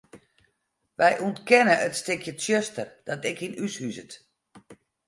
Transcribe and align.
Wy 0.97 1.11
ûntkenne 1.27 1.75
it 1.85 1.97
stikje 1.99 2.33
tsjuster 2.35 2.87
dat 3.05 3.27
ek 3.29 3.39
yn 3.45 3.57
ús 3.65 3.75
huzet. 3.81 4.11